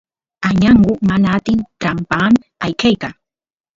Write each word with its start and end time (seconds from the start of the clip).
añangu 0.49 0.93
mana 1.09 1.27
atin 1.37 1.59
trampaan 1.79 2.33
ayqeyta 2.65 3.09